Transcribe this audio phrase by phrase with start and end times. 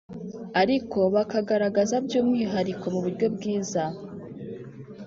[0.61, 3.83] ariko bakagaragaza by umwihariko mu buryo bwiza